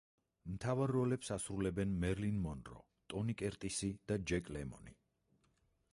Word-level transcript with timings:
მთავარ 0.53 0.93
როლებს 0.95 1.29
ასრულებენ 1.35 1.93
მერილინ 2.05 2.41
მონრო, 2.47 2.79
ტონი 3.15 3.37
კერტისი 3.43 3.93
და 4.13 4.21
ჯეკ 4.33 4.53
ლემონი. 4.57 5.01